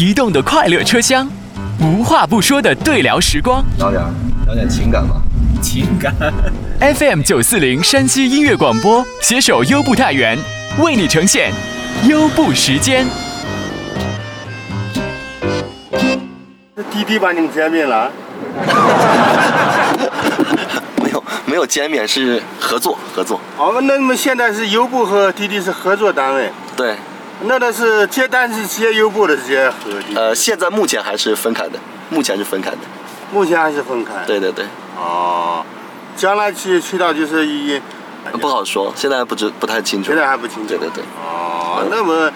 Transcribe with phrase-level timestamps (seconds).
[0.00, 1.28] 移动的快乐车厢，
[1.78, 3.62] 无话不说的对聊时光。
[3.76, 4.02] 聊点
[4.46, 5.16] 聊点情感吧。
[5.60, 6.14] 情感。
[6.80, 10.38] FM 九四零山西音乐广播携手优步太原，
[10.78, 11.52] 为你呈现
[12.08, 13.04] 优步时间。
[16.74, 18.10] 这滴滴把你们歼灭了？
[21.04, 23.38] 没有没有歼灭，是合作合作。
[23.58, 26.50] 哦，那你们现在是优步和滴滴是合作单位？
[26.74, 26.96] 对，
[27.42, 30.16] 那那是接单是接优步的，是接和滴滴？
[30.16, 31.78] 呃，现在目前还是分开的，
[32.10, 32.78] 目前是分开的。
[33.32, 34.12] 目前还是分开。
[34.26, 34.66] 对对对。
[34.96, 35.64] 哦，
[36.16, 37.80] 将来去去到就是一。
[38.38, 40.08] 不好说，现在不知不太清楚。
[40.08, 40.68] 现在还不清楚。
[40.68, 41.02] 对对对。
[41.24, 42.30] 哦，那么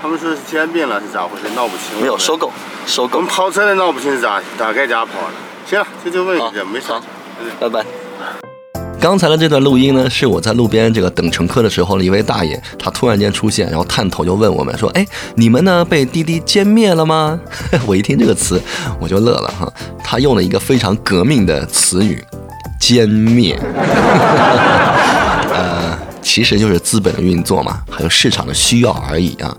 [0.00, 1.52] 他们说是兼并了，是咋回事？
[1.56, 2.00] 闹不清。
[2.00, 2.52] 没有收购，
[2.86, 3.18] 收购。
[3.18, 5.34] 我们跑车的闹不清是咋大概咋跑的？
[5.66, 7.00] 行了，这就问一下，没啥。
[7.58, 7.84] 拜拜。
[9.04, 17.38] 刚才的这段录音呢，是我在路边这个等乘客的时候，一位大爷他突然间出现，然后探头就问我们说：“哎，你们呢被滴滴歼灭了吗？”
[17.86, 18.58] 我一听这个词，
[18.98, 19.70] 我就乐了哈。
[20.02, 22.24] 他用了一个非常革命的词语
[22.80, 23.60] ，“歼灭”。
[25.52, 29.54] 呃，其实就是资本的运作嘛，还有市场的需要而已啊。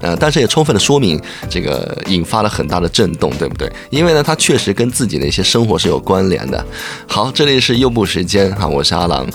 [0.00, 3.70] 呃，但是也充分的说明这个引发了很大的震动，对不对？
[3.90, 6.64] 因为呢，它确实跟自己的一些生活是有关联的。
[7.06, 9.26] 好，这里是优步时间哈，我是阿郎。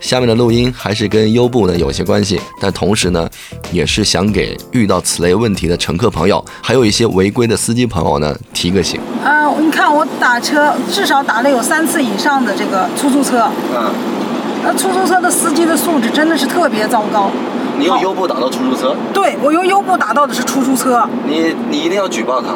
[0.00, 3.28] 下面的录音还是跟优步呢有些关系，但同时呢，
[3.70, 9.00] 也是想给遇到此类问题的乘客朋友，还有一些违规的司机朋友呢提个醒。
[9.24, 13.50] 啊，你看我打车至少打了有三次以上的这个出租车。
[13.74, 14.19] 嗯。
[14.62, 17.30] 那出租车的司机的素质真的是特别糟糕。
[17.78, 18.94] 你用优步打到出租车？
[19.12, 21.02] 对，我用优步打到的是出租车。
[21.26, 22.48] 你你一定要举报他，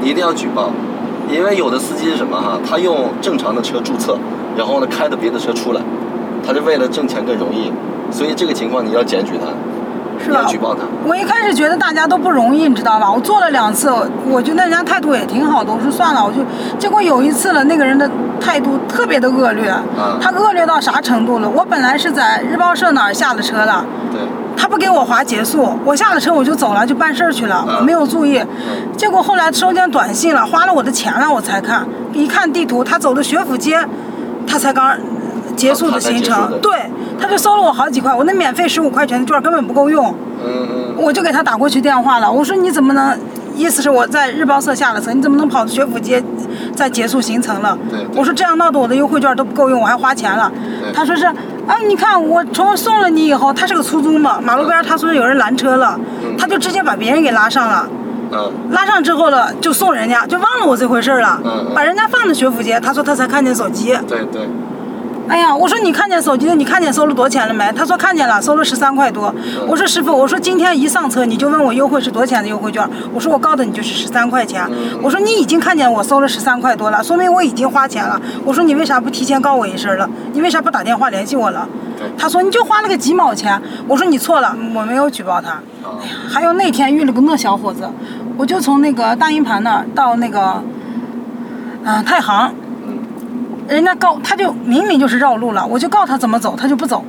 [0.00, 0.70] 你一定要举报，
[1.30, 2.58] 因为有的司机是什么哈？
[2.68, 4.18] 他用正常的车注册，
[4.56, 5.80] 然后呢开的别的车出来，
[6.44, 7.70] 他是为了挣钱更容易，
[8.10, 9.46] 所以这个情况你要检举他。
[10.18, 10.46] 是吧？
[11.06, 13.10] 我一开始觉得大家都不容易，你知道吧？
[13.10, 13.90] 我做了两次，
[14.28, 15.72] 我觉得人家态度也挺好的。
[15.72, 16.38] 我说算了，我就
[16.78, 18.08] 结果有一次了，那个人的
[18.40, 19.72] 态度特别的恶劣。
[20.20, 21.48] 他恶劣到啥程度了？
[21.48, 23.84] 我本来是在日报社那儿下的车了。
[24.10, 24.20] 对。
[24.54, 28.40] 他不给我划结束，我下了车我就走了，就办事儿去了，我没有注意。
[28.96, 31.84] 结果后来收件短信了，花了我的钱了，我才看。
[32.12, 33.80] 一看地图，他走的学府街，
[34.46, 34.96] 他才刚。
[35.62, 36.72] 结束的行程，对，
[37.20, 40.12] 他就收了我好几块，我那免费十五块钱的券根本不够用，
[40.44, 43.16] 嗯嗯，我就给他打过去电话了，我说你怎么能，
[43.54, 46.20] 意思是我在日报社下了车，你怎么能跑到学府街
[46.74, 47.78] 再结束行程了？
[47.88, 50.50] 对，我说这样闹得我的优惠券都不够用，我还花钱了。
[50.92, 55.96] 他说是，啊，你看我从送了你以后，他是个出租嘛，马路边他说有人拦车了，
[56.36, 57.88] 他就直接把别人给拉上了，
[58.32, 64.48] 嗯，拉上之后了就送人家，就忘了我这回事了，嗯，把人家放到学府街，他说他才看见手机，对对。
[65.32, 66.54] 哎呀，我说你看见手机了？
[66.54, 67.72] 你看见收了多少钱了没？
[67.72, 69.34] 他说看见了，收了十三块多。
[69.66, 72.86] 我说师傅，我说今天一上车你就问我优惠是多少钱的优惠券？
[73.14, 74.62] 我说我告诉你就是十三块钱。
[75.00, 78.20] 我说你已经看见我收了十三块多了，说明我已经花钱了。
[78.44, 80.06] 我说你为啥不提前告我一声了？
[80.34, 81.66] 你为啥不打电话联系我了？
[82.18, 83.58] 他说你就花了个几毛钱。
[83.88, 85.62] 我说你错了，我没有举报他。
[86.02, 87.88] 哎呀，还有那天遇了个那小伙子，
[88.36, 90.62] 我就从那个大营盘那儿到那个，
[91.84, 92.54] 嗯，太行。
[93.68, 97.04] 人家告他就明明就是绕路了，我就告他怎么走，他就不走，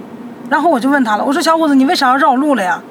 [0.49, 2.81] 然后我就问他了，我说小伙子你为啥要绕路了呀？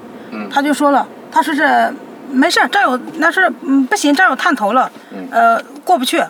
[0.50, 1.92] 他就说了，他说是
[2.30, 4.90] 没事这有那是嗯不行，这有探头了，
[5.30, 6.22] 呃过不去。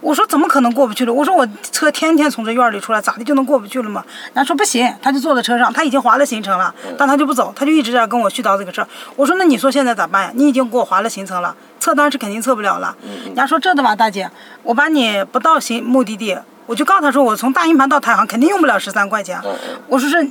[0.00, 1.12] 我说怎么可能过不去了？
[1.12, 4.02] 我说我车天天从这院里出来，咋的就能过不去了吗？
[4.34, 8.88] 人家说不行，他就坐在车上，他已经划了行程了，但他就不走，他就一直在跟我絮叨这个事儿。
[9.14, 10.32] 我说那你说现在咋办呀？
[10.34, 12.96] 你已经给我划了行程了，测单是肯定测不了了。
[13.26, 14.28] 人家说这的吧，大姐，
[14.64, 16.36] 我把你不到行目的地。
[16.66, 19.40] 我就告诉他说，我从大营盘到台行肯定用不了十三块钱。
[19.88, 20.30] 我说是，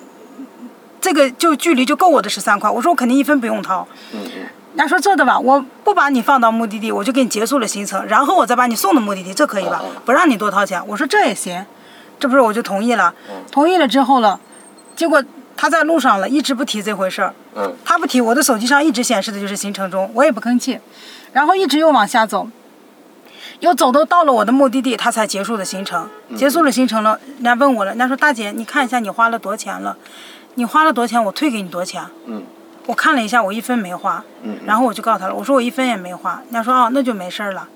[1.00, 2.70] 这个就距离就够我的十三块。
[2.70, 3.88] 我说我肯定一分不用掏。
[4.74, 9.82] 人家说这的吧，我不把你放到目的地，我就给你结束了行程，然后我再把你送到目的地，这可以吧？
[10.06, 10.82] 不让你多掏钱。
[10.88, 11.66] 我说这也行，
[12.18, 13.14] 这不是我就同意了。
[13.52, 14.40] 同意了之后了，
[14.96, 15.22] 结果
[15.58, 17.34] 他在路上了，一直不提这回事儿。
[17.84, 20.80] 他不提，我的手机上一直显示的就是行程中，我也不吭气，
[21.34, 22.48] 然后一直又往下走。
[23.62, 26.08] 又走到到了我的目的地，他才结束的行程。
[26.36, 29.96] 结束了行程了，人家问我了，人家说大姐，你看一下你花了多少钱了？
[30.56, 32.04] 你花了多少钱，我退给你多少钱？
[32.26, 32.44] 嗯，
[32.88, 34.24] 我看了一下，我一分没花。
[34.44, 36.42] 嗯，然后我就告诉他了，我说我一分也没花。
[36.46, 37.68] 人家说哦，那就没事了。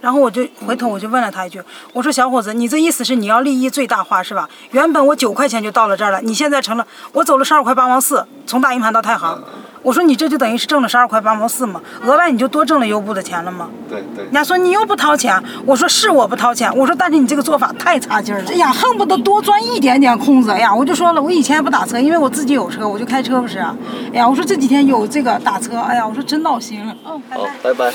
[0.00, 1.62] 然后我就回头我就问了他一句，
[1.92, 4.48] 我说小伙子，你这意思是你要利益最大化是吧？
[4.70, 9.42] 原本我九块钱就到了这儿了，你现在成了我走了十二块八毛四，从大营盘到太行。
[9.82, 13.68] 我说你这就等于是挣了十二块八毛四嘛，额外你就多挣了优步的钱了嘛？
[13.88, 14.24] 对对。
[14.24, 20.50] 人家说你又不掏钱，我说是我不掏钱，我说但是你这个做法太差劲了，哎呀，恨不得多钻一点点空子。
[20.50, 23.58] 哎呀，我就说了，我以前也不打车，因为我自己有车，我就开车不是。
[23.58, 26.94] 哎呀，我说这几天有这个打车，哎呀，我说真闹心了。
[27.06, 27.50] 嗯，拜拜。
[27.62, 27.92] 拜拜。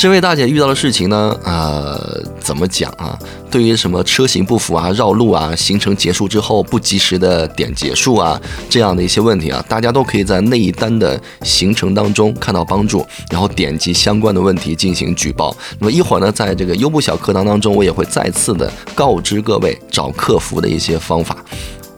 [0.00, 3.18] 这位大姐遇到的事情呢，呃，怎么讲啊？
[3.50, 15.54] 对于什么车型不符啊、绕路啊、行程结束之后不及时的点结束啊这样的一些问题啊，大家都可以在那一单的行程当中看到帮助，然后点击相关的问题进行举报。
[15.78, 21.44] 那么一会儿呢，在这个优步小课堂当中，我也会再次的告知各位找客服的一些方法。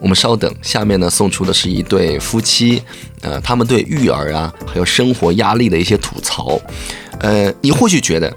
[0.01, 2.83] 我们稍等，下面呢送出的是一对夫妻，
[3.21, 6.59] 呃，他们对育儿啊，还有生活压力的一些吐槽。
[7.19, 8.31] 呃，你或许觉得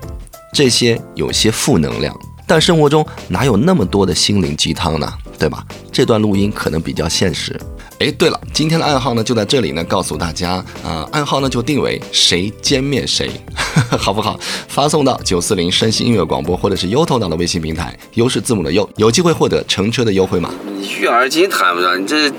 [0.53, 5.13] 这些有些负能量，但生活中哪有那么多的心灵鸡汤呢？
[5.39, 5.63] 对吧？
[5.93, 7.55] 这段录音可能比较现实。
[7.99, 13.31] 哎，对了，今天的暗号呢就在这里呢，告诉大家啊、暗号呢就定为谁歼灭谁，
[13.99, 14.39] 好不好？
[14.69, 20.51] 发送到九四零山西音乐广播或者是优头党的微信平台，优是字母的优，有机会获得乘车的优惠码。
[20.75, 22.31] 你育儿经谈不上，你这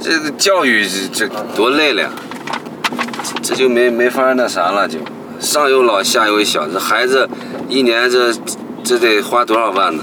[0.00, 2.10] 这个教育这这多累了呀，
[3.42, 4.98] 这就没没法那啥了，就
[5.46, 7.28] 上有老下有小，这孩子
[7.68, 8.34] 一年这
[8.82, 10.02] 这得花多少万呢？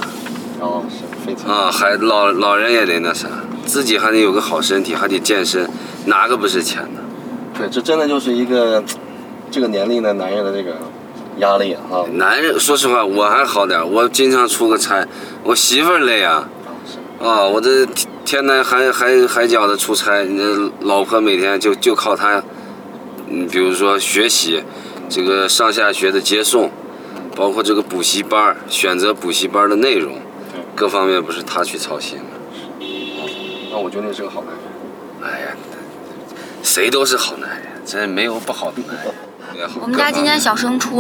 [0.62, 3.28] 哦，是非常啊，还老老人也得那啥，
[3.66, 5.70] 自己还得有个好身体，还得健身，
[6.06, 7.02] 哪个不是钱呢？
[7.58, 8.82] 对，这真的就是一个
[9.52, 10.78] 这个年龄的男人的这个
[11.40, 12.08] 压力啊。
[12.14, 15.06] 男人，说实话，我还好点，我经常出个差，
[15.44, 16.48] 我媳妇儿累啊。
[17.22, 22.42] 啊，我这天天南海海海角的出差，你老婆每天就就靠她，
[23.30, 24.64] 嗯，比如说学习，
[25.16, 26.72] 这个上下学的接送，
[27.36, 30.18] 包括这个补习班儿，选择补习班儿的内容，
[30.76, 32.26] 各方面不是他去操心吗？
[33.72, 35.32] 那我觉得你是个好男人。
[35.32, 35.48] 哎呀，
[36.64, 39.70] 谁都是好男人，真没有不好的男人。
[39.80, 41.00] 我们家今年小升初，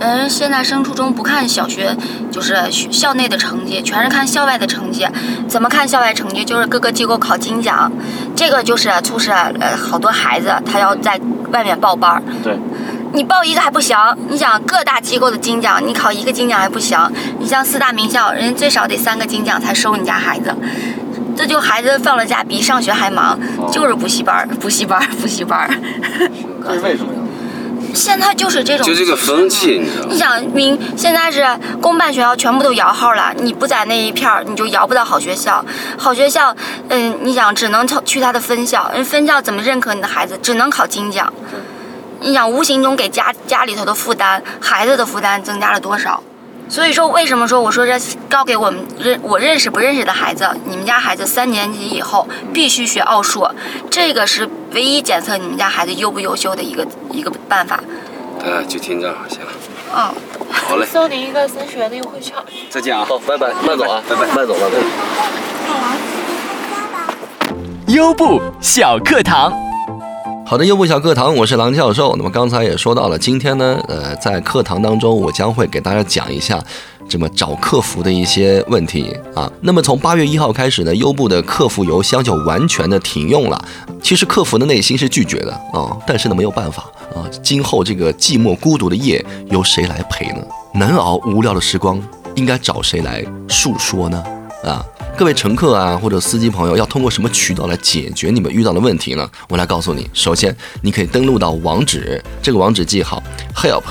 [0.00, 1.96] 嗯，现在升初中不看小学，
[2.32, 5.06] 就是学校内的成绩，全是看校外的成绩。
[5.46, 6.44] 怎么看校外成绩？
[6.44, 7.92] 就是各个机构考金奖，
[8.34, 11.20] 这个就是促使呃好多孩子他要在
[11.52, 12.22] 外面报班儿。
[12.42, 12.58] 对，
[13.14, 13.96] 你报一个还不行，
[14.28, 16.98] 你想各大机构的金奖，你考一个金奖还不行。
[17.38, 20.52] 你像四大名校，人家最少得三个金奖才收你家孩子。
[21.36, 23.38] 这就孩子放了假比上学还忙，
[23.70, 25.70] 就是补习班儿，补习班儿，补习班儿。
[26.66, 27.20] 这是为什么呀？
[27.94, 30.18] 现在就是这种，就这个风气，你知道吗你？
[30.18, 31.46] 想明现在是
[31.80, 35.64] 公办学校全部都摇号了，你不在那一片儿，你就摇不到好学校。
[35.96, 36.54] 好学校，
[36.88, 40.36] 嗯，你想只能去他的分校，人分校怎么认可你的孩子？
[40.42, 41.32] 只能考金奖。
[42.24, 46.22] 你想无形中给家家里头的负担，孩子的负担增加了多少？
[46.70, 47.92] 所以说，为什么说我说这
[48.30, 53.46] 告给我们认我认识不认识的孩子，你们家孩子三年级以后必须学奥数，
[53.90, 57.78] 这个是唯一检测你们家孩子优不优秀的一个一个办法。
[58.42, 59.52] 哎，就听这儿，行了，
[59.94, 60.14] 嗯。
[60.66, 62.34] 好嘞，送您一个三十元的优惠券。
[62.70, 63.04] 再见啊。
[63.06, 64.78] 好，拜拜，慢走啊，拜拜，慢走，慢走。
[67.88, 69.52] 优步小课堂。
[70.46, 72.14] 好的，优步小课堂，我是郎教授。
[72.16, 76.62] 那么刚才也说到了，今天呢，呃，在课堂当中，我将会给大家讲一下
[77.08, 79.50] 这么找客服的一些问题啊。
[79.62, 83.64] 那么从八月一号开始呢，优步的客服邮箱就完全的停用了。
[84.02, 90.44] 其实客服的内心是拒绝的啊，但是呢没有办法啊，今后这个寂寞孤独的夜由谁来陪呢？
[90.74, 91.98] 难熬无聊的时光，
[92.34, 94.22] 应该找谁来诉说呢？
[94.64, 94.84] 啊，
[95.16, 99.28] 各位乘客啊，或者司机朋友，要通过什么渠道来解决你们遇到的问题呢？
[99.48, 100.08] 我来告诉你。
[100.12, 103.22] 首先，你可以登录到网址，这个网址记好
[103.54, 103.82] ：help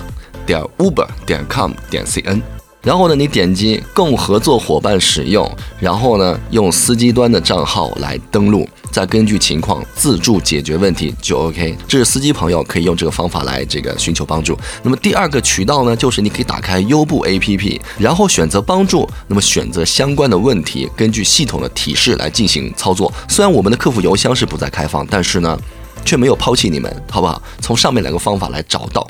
[0.46, 2.42] 点 uber 点 com 点 cn。
[2.82, 5.50] 然后呢，你点击供合作伙伴使用，
[5.80, 11.76] 然后呢，用司机端的账号来登录，再根据情况自助解决问题就 OK。
[11.88, 14.56] 这是司机朋友可以用这个方法来这个寻求帮助。
[14.84, 23.12] 那么第二个渠道呢，就是你可以打开优步 APP，然后选择帮助，那么选择相关的问题，根据系统的提示来进行操作。
[23.28, 25.60] 虽然我们的客服邮箱是不再开放，但是呢，
[26.06, 27.42] 却没有抛弃你们，好不好？
[27.60, 29.08] 从上面两个方法来找到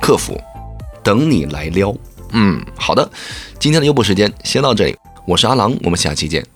[0.00, 0.36] 客服，
[1.04, 1.94] 等你来撩。
[2.32, 3.08] 嗯，好的，
[3.60, 6.53] 今天的优步时间先到这里，我是阿郎，我们下期见。